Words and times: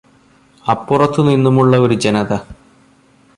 അപ്പുറത്തു 0.65 1.21
നിന്നുമുള്ള 1.21 1.77
ഒരു 1.77 1.93
ജനത 1.93 2.33